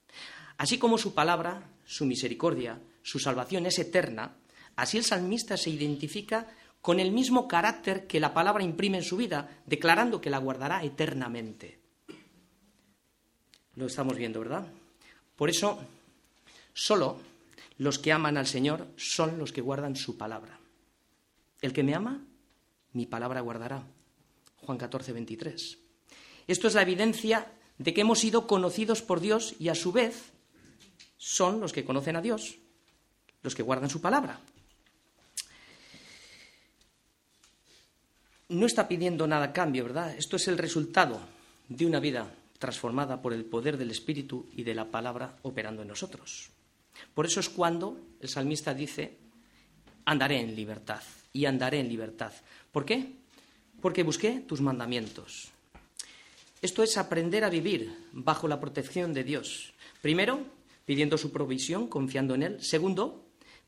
[0.58, 4.36] Así como su palabra su misericordia, su salvación es eterna,
[4.76, 6.46] así el salmista se identifica
[6.82, 10.84] con el mismo carácter que la palabra imprime en su vida, declarando que la guardará
[10.84, 11.78] eternamente.
[13.74, 14.66] Lo estamos viendo, ¿verdad?
[15.34, 15.78] Por eso,
[16.74, 17.18] solo
[17.78, 20.60] los que aman al Señor son los que guardan su palabra.
[21.60, 22.24] El que me ama,
[22.92, 23.84] mi palabra guardará.
[24.56, 25.78] Juan 14, 23.
[26.46, 30.32] Esto es la evidencia de que hemos sido conocidos por Dios y a su vez
[31.16, 32.58] son los que conocen a Dios,
[33.42, 34.40] los que guardan su palabra.
[38.48, 40.16] No está pidiendo nada a cambio, ¿verdad?
[40.16, 41.20] Esto es el resultado
[41.68, 45.88] de una vida transformada por el poder del Espíritu y de la palabra operando en
[45.88, 46.50] nosotros.
[47.14, 49.18] Por eso es cuando el salmista dice,
[50.04, 51.02] andaré en libertad
[51.38, 52.32] y andaré en libertad.
[52.72, 53.12] ¿Por qué?
[53.80, 55.52] Porque busqué tus mandamientos.
[56.60, 59.72] Esto es aprender a vivir bajo la protección de Dios.
[60.02, 60.40] Primero,
[60.84, 62.56] pidiendo su provisión, confiando en Él.
[62.60, 63.24] Segundo,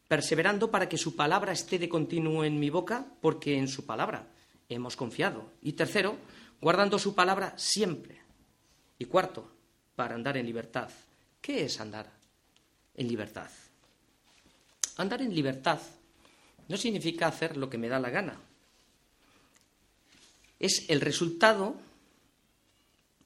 [0.09, 4.27] perseverando para que su palabra esté de continuo en mi boca, porque en su palabra
[4.69, 5.53] hemos confiado.
[5.63, 6.17] Y tercero,
[6.61, 8.21] guardando su palabra siempre.
[8.99, 9.49] Y cuarto,
[9.95, 10.91] para andar en libertad.
[11.41, 12.11] ¿Qué es andar
[12.97, 13.49] en libertad?
[14.97, 15.79] Andar en libertad
[16.71, 18.39] no significa hacer lo que me da la gana.
[20.61, 21.75] Es el resultado,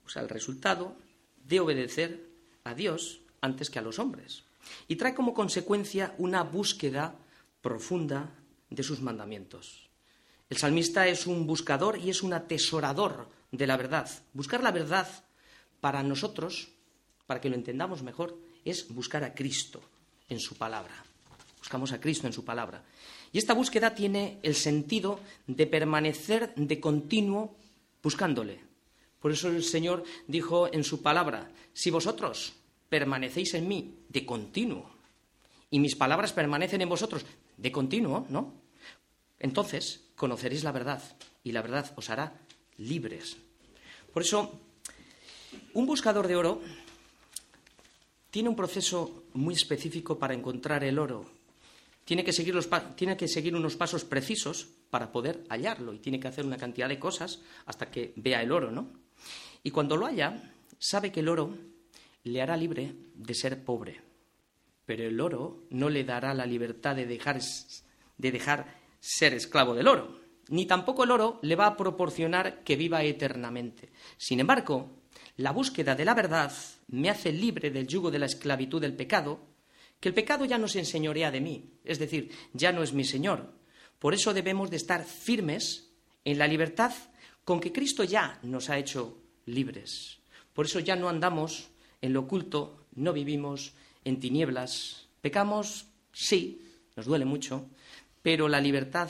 [0.06, 0.96] o sea, el resultado
[1.44, 2.24] de obedecer
[2.64, 4.44] a Dios antes que a los hombres.
[4.88, 7.16] Y trae como consecuencia una búsqueda
[7.60, 8.30] profunda
[8.70, 9.90] de sus mandamientos.
[10.48, 14.10] El salmista es un buscador y es un atesorador de la verdad.
[14.32, 15.06] Buscar la verdad
[15.82, 16.68] para nosotros,
[17.26, 19.82] para que lo entendamos mejor, es buscar a Cristo
[20.30, 21.04] en su palabra.
[21.64, 22.84] Buscamos a Cristo en su palabra.
[23.32, 27.56] Y esta búsqueda tiene el sentido de permanecer de continuo
[28.02, 28.60] buscándole,
[29.18, 32.52] Por eso el Señor dijo en su palabra, si vosotros
[32.90, 34.90] permanecéis en mí de continuo
[35.70, 37.24] y mis palabras permanecen en vosotros
[37.56, 38.52] de continuo, ¿no?
[39.38, 41.02] Entonces conoceréis la verdad
[41.42, 42.42] y la verdad os hará
[42.76, 43.38] libres.
[44.12, 44.60] Por eso,
[45.72, 46.60] un buscador de oro
[48.30, 51.24] tiene un proceso muy específico para encontrar el oro.
[52.04, 56.88] Tiene que, seguir unos pasos precisos para poder hallarlo y tiene que hacer una cantidad
[56.88, 58.90] de cosas hasta que vea el oro, ¿no?
[59.62, 61.56] Y cuando lo haya, sabe que el oro
[62.24, 64.02] le hará libre de ser pobre.
[64.84, 67.40] Pero el oro no le dará la libertad de dejar,
[68.18, 72.76] de dejar ser esclavo del oro ni tampoco el oro le va a proporcionar que
[72.76, 73.90] viva eternamente.
[74.16, 74.90] Sin embargo,
[75.36, 76.52] la búsqueda de la verdad
[76.88, 79.40] me hace libre del yugo de la esclavitud del pecado,
[80.04, 83.04] que el pecado ya no se enseñorea de mí, es decir, ya no es mi
[83.04, 83.54] Señor.
[83.98, 85.88] Por eso debemos de estar firmes
[86.26, 86.92] en la libertad
[87.42, 90.18] con que Cristo ya nos ha hecho libres.
[90.52, 91.70] Por eso ya no andamos
[92.02, 93.72] en lo oculto, no vivimos
[94.04, 95.08] en tinieblas.
[95.22, 96.60] Pecamos, sí,
[96.96, 97.70] nos duele mucho,
[98.20, 99.08] pero la libertad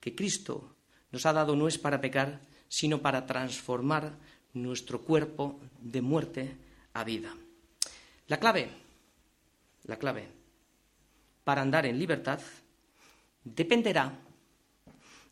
[0.00, 0.74] que Cristo
[1.12, 4.18] nos ha dado no es para pecar, sino para transformar
[4.52, 6.56] nuestro cuerpo de muerte
[6.92, 7.36] a vida.
[8.26, 8.87] La clave,
[9.88, 10.28] la clave
[11.42, 12.40] para andar en libertad
[13.42, 14.20] dependerá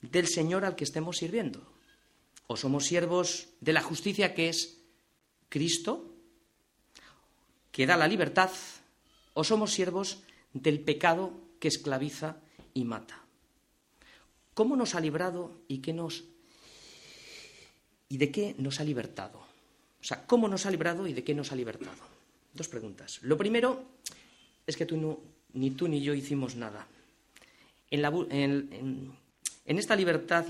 [0.00, 1.62] del Señor al que estemos sirviendo.
[2.48, 4.80] O somos siervos de la justicia que es
[5.48, 6.08] Cristo,
[7.70, 8.50] que da la libertad,
[9.34, 10.22] o somos siervos
[10.54, 12.40] del pecado que esclaviza
[12.72, 13.20] y mata.
[14.54, 16.24] ¿Cómo nos ha librado y qué nos
[18.08, 19.40] y de qué nos ha libertado?
[20.00, 22.00] O sea, ¿cómo nos ha librado y de qué nos ha libertado?
[22.54, 23.18] Dos preguntas.
[23.22, 23.84] Lo primero
[24.66, 25.20] es que tú
[25.52, 26.86] ni tú ni yo hicimos nada.
[27.90, 29.12] En,
[29.64, 30.44] esta libertad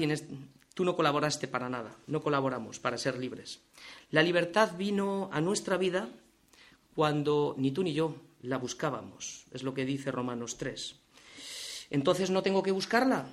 [0.74, 3.60] tú no colaboraste para nada, no colaboramos para ser libres.
[4.10, 6.08] La libertad vino a nuestra vida
[6.94, 10.94] cuando ni tú ni yo la buscábamos, es lo que dice Romanos 3.
[11.90, 13.26] Entonces no tengo que buscarla,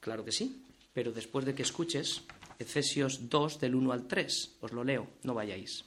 [0.00, 2.22] Claro que sí, pero después de que escuches
[2.58, 5.84] Efesios 2 del 1 al 3, os lo leo, no vayáis.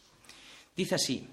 [0.75, 1.27] Dice así,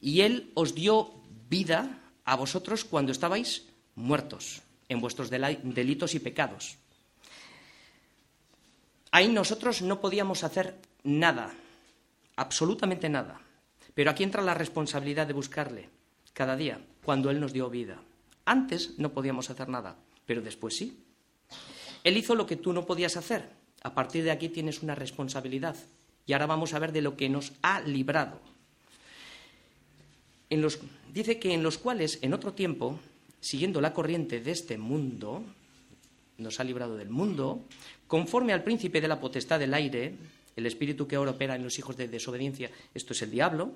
[0.00, 1.10] y Él os dio
[1.48, 6.76] vida a vosotros cuando estabais muertos en vuestros delitos y pecados.
[9.10, 11.52] Ahí nosotros no podíamos hacer nada,
[12.36, 13.40] absolutamente nada.
[13.94, 15.90] Pero aquí entra la responsabilidad de buscarle
[16.32, 18.00] cada día, cuando Él nos dio vida.
[18.44, 20.98] Antes no podíamos hacer nada, pero después sí.
[22.04, 23.50] Él hizo lo que tú no podías hacer.
[23.82, 25.76] A partir de aquí tienes una responsabilidad.
[26.26, 28.40] Y ahora vamos a ver de lo que nos ha librado.
[31.12, 32.98] Dice que en los cuales, en otro tiempo,
[33.40, 35.44] siguiendo la corriente de este mundo,
[36.38, 37.64] nos ha librado del mundo,
[38.06, 40.14] conforme al príncipe de la potestad del aire,
[40.56, 43.72] el espíritu que ahora opera en los hijos de desobediencia, esto es el diablo,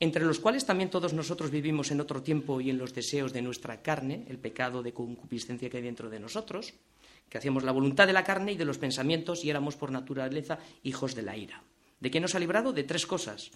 [0.00, 3.42] entre los cuales también todos nosotros vivimos en otro tiempo y en los deseos de
[3.42, 6.74] nuestra carne, el pecado de concupiscencia que hay dentro de nosotros,
[7.28, 10.58] que hacíamos la voluntad de la carne y de los pensamientos y éramos por naturaleza
[10.82, 11.62] hijos de la ira.
[12.00, 12.72] ¿De qué nos ha librado?
[12.72, 13.50] De tres cosas.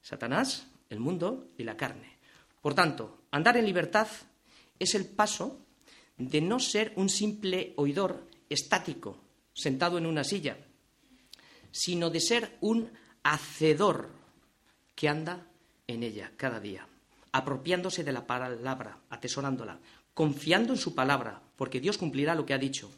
[0.00, 2.18] Satanás, el mundo y la carne.
[2.60, 4.06] Por tanto, andar en libertad
[4.78, 5.64] es el paso
[6.18, 9.18] de no ser un simple oidor estático,
[9.52, 10.56] sentado en una silla,
[11.70, 12.90] sino de ser un
[13.22, 14.10] hacedor
[14.94, 15.46] que anda
[15.86, 16.86] en ella cada día,
[17.32, 19.80] apropiándose de la palabra, atesorándola,
[20.14, 22.90] confiando en su palabra, porque Dios cumplirá lo que ha dicho,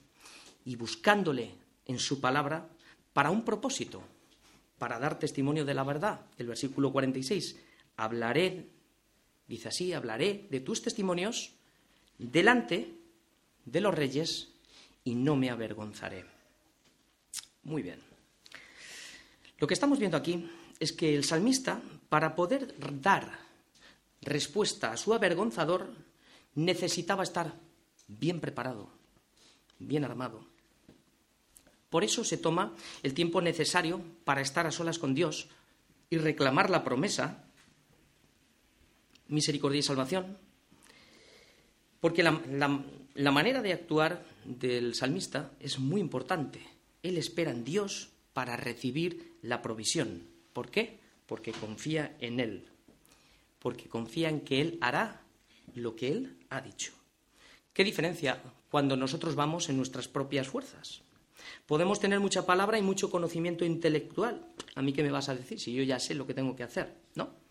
[0.65, 1.55] y buscándole
[1.87, 2.69] en su palabra
[3.13, 4.03] para un propósito,
[4.79, 6.23] para dar testimonio de la verdad.
[6.37, 7.57] El versículo 46,
[7.97, 8.69] hablaré,
[9.47, 11.53] dice así, hablaré de tus testimonios
[12.19, 12.95] delante
[13.65, 14.49] de los reyes
[15.05, 16.25] y no me avergonzaré.
[17.63, 18.01] Muy bien.
[19.59, 23.39] Lo que estamos viendo aquí es que el salmista, para poder dar
[24.21, 25.95] respuesta a su avergonzador,
[26.55, 27.55] necesitaba estar
[28.09, 28.91] bien preparado,
[29.79, 30.47] bien armado.
[31.91, 35.49] Por eso se toma el tiempo necesario para estar a solas con Dios
[36.11, 37.44] y reclamar la promesa,
[39.35, 40.39] misericordia y salvación,
[42.01, 46.61] porque la, manera de actuar del salmista es muy importante.
[47.03, 50.23] Él espera en Dios para recibir la provisión.
[50.53, 51.01] ¿Por qué?
[51.27, 52.69] Porque confía en Él,
[53.59, 55.23] porque confía en que Él hará
[55.75, 56.93] lo que Él ha dicho.
[57.73, 61.03] ¿Qué diferencia cuando nosotros vamos en nuestras propias fuerzas?
[61.67, 64.47] Podemos tener mucha palabra y mucho conocimiento intelectual.
[64.75, 66.63] ¿A mí qué me vas a decir si yo ya sé lo que tengo que
[66.63, 66.95] hacer?
[67.15, 67.44] ¿No?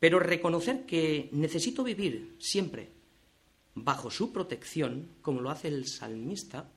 [0.00, 2.90] Pero reconocer que necesito vivir siempre
[3.74, 6.70] bajo su protección, como lo hace el salmista,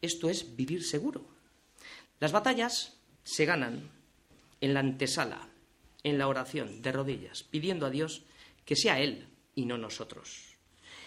[0.00, 1.24] esto es vivir seguro.
[2.20, 3.90] Las batallas se ganan
[4.60, 5.48] en la antesala,
[6.02, 8.22] en la oración, de rodillas, pidiendo a Dios
[8.64, 10.56] que sea Él y no nosotros.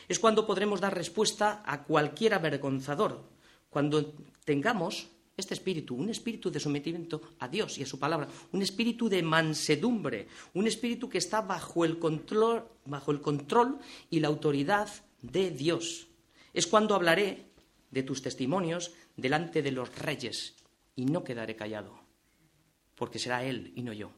[0.08, 3.24] Es cuando podremos dar respuesta a cualquier avergonzador,
[3.70, 8.62] cuando tengamos este espíritu, un espíritu de sometimiento a Dios y a su palabra, un
[8.62, 14.28] espíritu de mansedumbre, un espíritu que está bajo el control, bajo el control y la
[14.28, 14.90] autoridad
[15.22, 16.08] de Dios.
[16.54, 17.52] Es cuando hablaré
[17.90, 20.56] de tus testimonios delante de los reyes
[20.96, 22.00] y no quedaré callado,
[22.96, 24.12] porque será Él y no yo,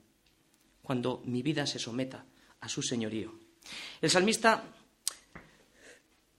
[0.81, 2.25] cuando mi vida se someta
[2.59, 3.33] a su señorío.
[4.01, 4.63] El salmista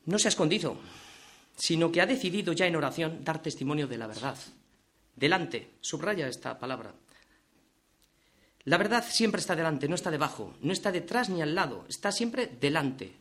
[0.06, 0.76] no se ha escondido,
[1.56, 4.36] sino que ha decidido ya en oración dar testimonio de la verdad.
[5.16, 6.94] Delante, subraya esta palabra.
[8.64, 12.10] La verdad siempre está delante, no está debajo, no está detrás ni al lado, está
[12.10, 13.14] siempre delante,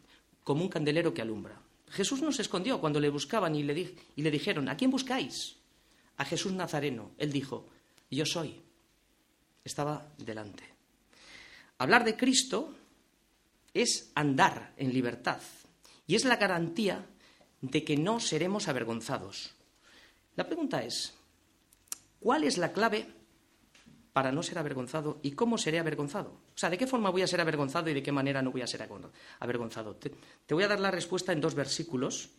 [0.43, 1.61] como un candelero que alumbra.
[1.89, 5.57] Jesús no se escondió cuando le buscaban y le, y le dijeron, ¿a quién buscáis?
[6.17, 7.11] A Jesús Nazareno.
[7.17, 7.67] Él dijo,
[8.09, 8.61] yo soy.
[9.63, 10.63] Estaba delante.
[11.77, 12.73] Hablar de Cristo
[13.73, 15.39] es andar en libertad
[16.07, 17.05] y es la garantía
[17.61, 19.51] de que no seremos avergonzados.
[20.35, 21.13] La pregunta es,
[22.23, 23.05] ¿cuál es la clave
[24.13, 26.29] para no ser avergonzado y cómo seré avergonzado?
[26.55, 28.61] O sea, ¿de qué forma voy a ser avergonzado y de qué manera no voy
[28.61, 28.87] a ser
[29.39, 29.95] avergonzado?
[29.97, 30.13] Te,
[30.53, 32.29] voy a dar la respuesta en dos versículos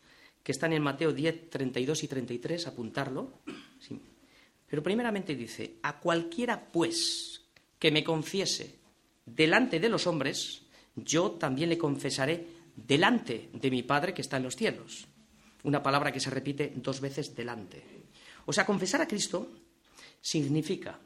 [0.43, 3.41] que están en Mateo 10, 32 y 33, apuntarlo.
[4.67, 7.43] Pero primeramente dice, a cualquiera pues
[7.79, 8.79] que me confiese
[9.27, 10.63] delante de los hombres,
[10.97, 15.07] yo también le confesaré delante de mi Padre que está en los cielos.
[15.63, 17.83] Una palabra que se repite dos veces delante.
[18.47, 19.64] O sea, confesar a Cristo
[20.25, 20.99] significa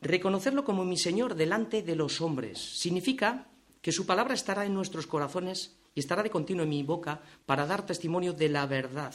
[0.00, 3.46] Reconocerlo como mi Señor delante de los hombres significa
[3.82, 7.66] que su palabra estará en nuestros corazones y estará de continuo en mi boca para
[7.66, 9.14] dar testimonio de la verdad.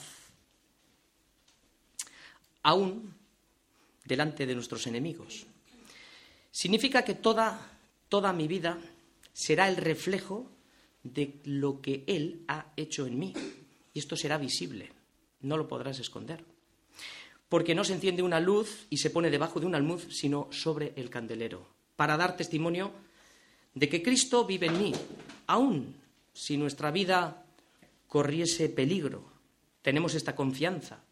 [2.61, 3.13] Aún
[4.03, 5.45] delante de nuestros enemigos.
[6.51, 7.59] Significa que toda,
[8.09, 8.77] toda mi vida
[9.33, 10.45] será el reflejo
[11.03, 13.33] de lo que Él ha hecho en mí.
[13.93, 14.91] Y esto será visible,
[15.41, 16.54] no lo podrás esconder
[17.49, 20.93] porque no se enciende una luz y se pone debajo de un almud, sino sobre
[20.95, 22.91] el candelero, para dar testimonio
[23.73, 24.93] de que Cristo vive en mí,
[25.47, 25.95] aun
[26.33, 27.45] si nuestra vida
[28.07, 29.25] corriese peligro.
[29.81, 31.03] Tenemos esta confianza,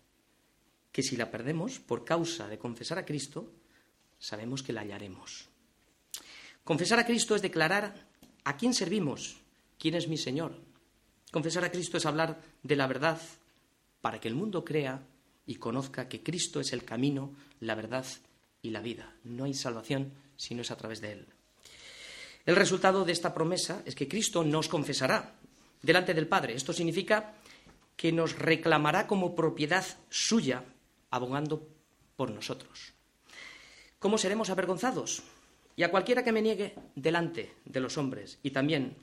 [0.91, 3.51] que si la perdemos por causa de confesar a Cristo,
[4.19, 5.49] sabemos que la hallaremos.
[6.63, 8.07] Confesar a Cristo es declarar
[8.43, 9.37] a quién servimos,
[9.77, 10.55] quién es mi Señor.
[11.31, 13.19] Confesar a Cristo es hablar de la verdad
[14.01, 15.01] para que el mundo crea
[15.45, 18.05] y conozca que Cristo es el camino, la verdad
[18.61, 19.13] y la vida.
[19.23, 21.25] No hay salvación si no es a través de Él.
[22.45, 25.35] El resultado de esta promesa es que Cristo nos confesará
[25.81, 26.55] delante del Padre.
[26.55, 27.35] Esto significa
[27.95, 30.63] que nos reclamará como propiedad suya,
[31.09, 31.67] abogando
[32.15, 32.93] por nosotros.
[33.99, 35.23] ¿Cómo seremos avergonzados?
[35.75, 38.95] Y a cualquiera que me niegue delante de los hombres, y también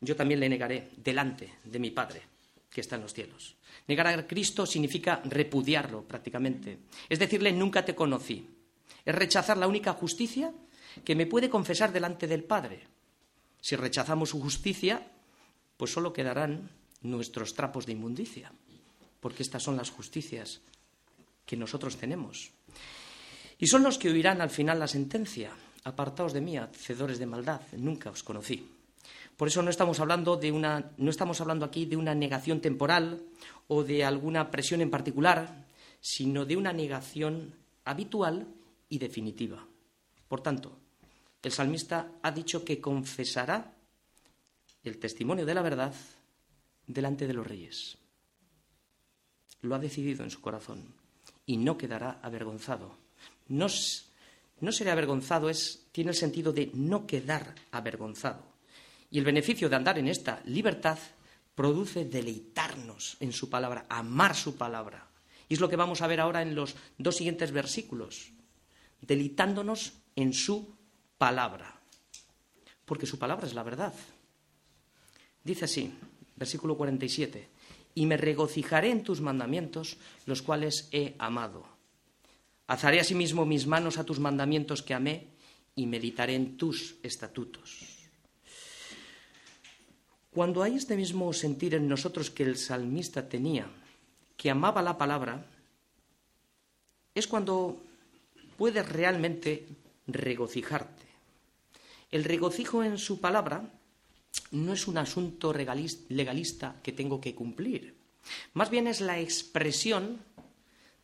[0.00, 2.22] yo también le negaré delante de mi Padre
[2.72, 3.54] que está en los cielos.
[3.86, 6.78] Negar a Cristo significa repudiarlo prácticamente.
[7.08, 8.48] Es decirle, nunca te conocí.
[9.04, 10.52] Es rechazar la única justicia
[11.04, 12.88] que me puede confesar delante del Padre.
[13.60, 15.06] Si rechazamos su justicia,
[15.76, 16.70] pues solo quedarán
[17.02, 18.50] nuestros trapos de inmundicia,
[19.20, 20.62] porque estas son las justicias
[21.44, 22.52] que nosotros tenemos.
[23.58, 25.52] Y son los que oirán al final la sentencia.
[25.84, 28.81] Apartaos de mí, hacedores de maldad, nunca os conocí.
[29.36, 33.22] Por eso no estamos hablando de una, no estamos hablando aquí de una negación temporal
[33.68, 35.66] o de alguna presión en particular,
[36.00, 38.46] sino de una negación habitual
[38.88, 39.66] y definitiva.
[40.28, 40.78] Por tanto,
[41.42, 43.74] el salmista ha dicho que confesará
[44.84, 45.94] el testimonio de la verdad
[46.86, 47.96] delante de los reyes.
[49.62, 50.94] Lo ha decidido en su corazón
[51.46, 52.96] y no quedará avergonzado.
[53.48, 53.66] No,
[54.60, 58.51] no avergonzado, es, tiene el sentido de no quedar avergonzado.
[59.12, 60.98] Y el beneficio de andar en esta libertad
[61.54, 65.06] produce deleitarnos en su palabra, amar su palabra.
[65.50, 68.32] Y es lo que vamos a ver ahora en los dos siguientes versículos,
[69.02, 70.74] deleitándonos en su
[71.18, 71.78] palabra.
[72.86, 73.92] Porque su palabra es la verdad.
[75.44, 75.92] Dice así,
[76.36, 77.50] versículo 47,
[77.94, 81.66] y me regocijaré en tus mandamientos, los cuales he amado.
[82.66, 85.26] Alzaré asimismo mis manos a tus mandamientos que amé
[85.76, 87.91] y meditaré en tus estatutos.
[90.32, 93.66] Cuando hay este mismo sentir en nosotros que el salmista tenía,
[94.36, 95.44] que amaba la palabra,
[97.14, 97.82] es cuando
[98.56, 99.66] puedes realmente
[100.06, 101.04] regocijarte.
[102.10, 103.68] El regocijo en su palabra
[104.52, 107.94] no es un asunto legalista que tengo que cumplir.
[108.54, 110.18] Más bien es la expresión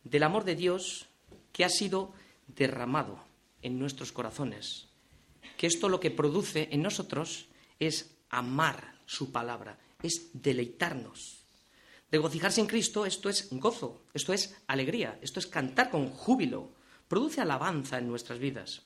[0.03, 1.05] del amor de Dios
[1.53, 2.13] que ha sido
[2.47, 3.19] derramado
[3.61, 4.87] en nuestros corazones,
[5.55, 7.47] que esto lo que produce en nosotros
[7.79, 11.39] es amar su palabra, es deleitarnos.
[12.11, 16.69] Regocijarse en Cristo, esto es gozo, esto es alegría, esto es cantar con júbilo,
[17.07, 18.83] produce alabanza en nuestras vidas.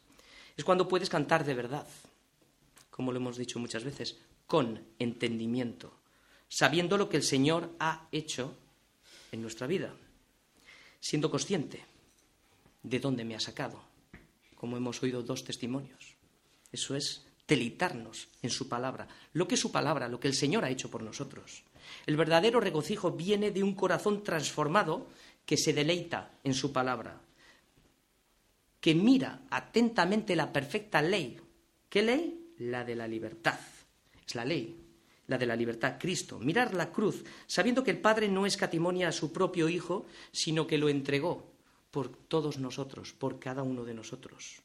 [0.56, 1.86] Es cuando puedes cantar de verdad,
[2.90, 4.18] como lo hemos dicho muchas veces,
[4.48, 6.00] con entendimiento,
[6.48, 8.56] sabiendo lo que el Señor ha hecho
[9.34, 9.94] en nuestra vida,
[11.02, 11.84] siendo consciente
[12.82, 13.84] de dónde me ha sacado,
[14.56, 16.16] como hemos oído dos testimonios.
[16.72, 20.64] Eso es deleitarnos en su palabra, lo que es su palabra, lo que el Señor
[20.64, 21.64] ha hecho por nosotros.
[22.06, 25.08] El verdadero regocijo viene de un corazón transformado
[25.46, 27.22] que se deleita en su palabra,
[28.80, 31.40] que mira atentamente la perfecta ley.
[31.90, 32.54] ¿Qué ley?
[32.60, 33.60] La de la libertad.
[34.26, 34.76] Es la ley,
[35.28, 36.40] la de la libertad, Cristo.
[36.40, 40.78] Mirar la cruz, sabiendo que el Padre no escatimonia a su propio Hijo, sino que
[40.78, 41.54] lo entregó
[41.92, 44.63] por todos nosotros, por cada uno de nosotros.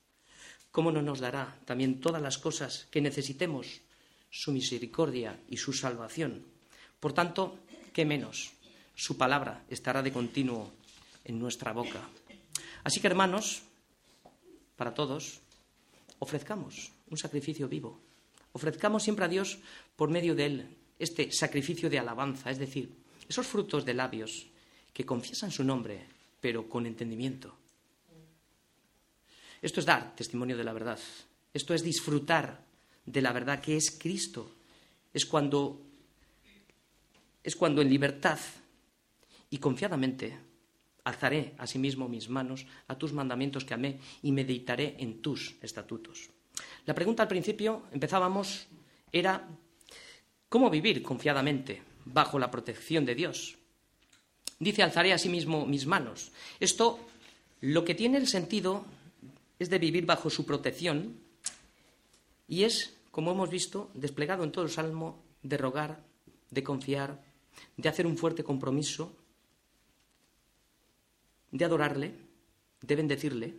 [0.79, 3.83] ¿Cómo no nos dará también todas las cosas que necesitemos?
[4.31, 6.47] Su misericordia y su salvación.
[7.01, 7.59] Por tanto,
[7.93, 8.53] ¿qué menos?
[8.95, 10.71] Su palabra estará de continuo
[11.25, 12.09] en nuestra boca.
[12.85, 13.63] Así que, hermanos,
[14.77, 15.41] para todos,
[16.21, 17.99] ofrezcamos un sacrificio vivo.
[18.53, 19.59] Ofrezcamos siempre a Dios
[19.97, 22.95] por medio de Él este sacrificio de alabanza, es decir,
[23.29, 24.47] esos frutos de labios
[24.93, 26.07] que confiesan su nombre,
[26.41, 27.59] pero con entendimiento.
[29.61, 30.99] Esto es dar testimonio de la verdad.
[31.53, 32.65] Esto es disfrutar
[33.05, 34.51] de la verdad que es Cristo.
[35.13, 35.83] Es cuando
[37.43, 38.39] es cuando en libertad
[39.49, 40.37] y confiadamente
[41.05, 46.29] alzaré asimismo mis manos a tus mandamientos que amé y meditaré en tus estatutos.
[46.85, 48.67] La pregunta al principio, empezábamos,
[49.11, 49.49] era
[50.49, 53.57] ¿cómo vivir confiadamente bajo la protección de Dios?
[54.59, 56.33] Dice, alzaré asimismo mis manos.
[56.61, 56.99] Esto
[57.63, 58.85] lo que tiene el sentido
[59.59, 61.21] es de vivir bajo su protección
[62.47, 66.05] y es, como hemos visto, desplegado en todo el Salmo, de rogar,
[66.51, 67.23] de confiar,
[67.77, 69.17] de hacer un fuerte compromiso,
[71.51, 72.15] de adorarle,
[72.81, 73.55] de bendecirle,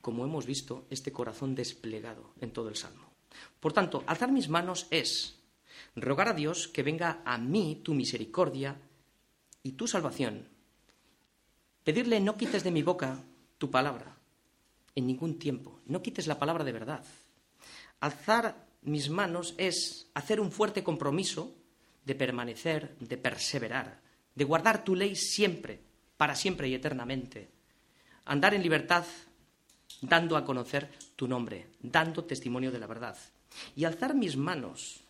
[0.00, 3.10] como hemos visto, este corazón desplegado en todo el Salmo.
[3.60, 5.38] Por tanto, alzar mis manos es
[5.96, 8.80] rogar a Dios que venga a mí tu misericordia
[9.62, 10.48] y tu salvación.
[11.84, 13.22] Pedirle no quites de mi boca
[13.58, 14.13] tu palabra
[14.94, 17.04] en ningún tiempo, no quites la palabra de verdad.
[18.00, 21.54] Alzar mis manos es hacer un fuerte compromiso
[22.04, 24.00] de permanecer, de perseverar,
[24.34, 25.80] de guardar tu ley siempre,
[26.16, 27.50] para siempre y eternamente.
[28.26, 29.04] Andar en libertad
[30.00, 33.16] dando a conocer tu nombre, dando testimonio de la verdad.
[33.76, 35.00] Y alzar mis manos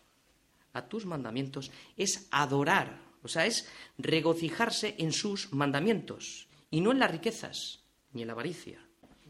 [0.73, 3.67] a tus mandamientos es adorar, o sea, es
[3.97, 7.79] regocijarse en sus mandamientos y no en las riquezas,
[8.13, 8.79] ni en la avaricia,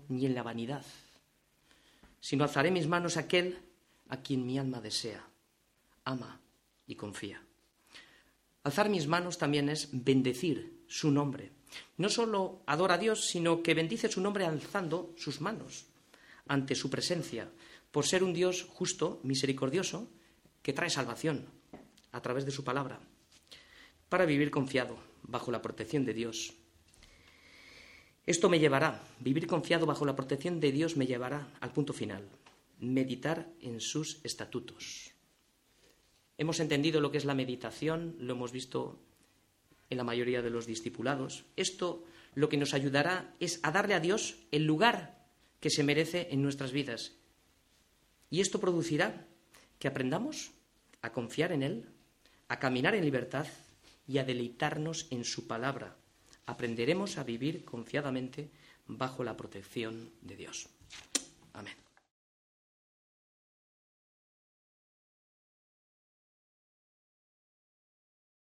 [0.10, 0.86] ni en la vanidad,
[2.20, 3.60] sino alzaré mis manos a aquel
[4.10, 5.28] a quien mi alma desea,
[6.03, 6.39] ama
[6.88, 7.41] y confía.
[8.64, 11.51] Alzar mis manos también es bendecir su nombre.
[11.97, 15.86] No solo adora a Dios, sino que bendice su nombre alzando sus manos
[16.47, 17.49] ante su presencia,
[17.91, 20.10] por ser un Dios justo, misericordioso,
[20.62, 21.45] que trae salvación
[22.12, 22.99] a través de su palabra,
[24.10, 26.53] para vivir confiado bajo la protección de Dios.
[28.26, 32.28] Esto me llevará, vivir confiado bajo la protección de Dios me llevará al punto final,
[32.80, 35.11] meditar en sus estatutos.
[36.38, 38.99] Hemos entendido lo que es la meditación, lo hemos visto
[39.91, 41.45] en la mayoría de los discipulados.
[41.55, 42.03] Esto
[42.34, 45.23] lo que nos ayudará es a darle a Dios el lugar
[45.59, 47.13] que se merece en nuestras vidas.
[48.32, 49.28] Y esto producirá
[49.78, 50.51] que aprendamos
[51.01, 51.86] a confiar en Él,
[52.47, 53.45] a caminar en libertad
[54.07, 55.95] y a deleitarnos en su palabra.
[56.45, 58.49] Aprenderemos a vivir confiadamente
[58.87, 60.69] bajo la protección de Dios.
[61.53, 61.84] Amén.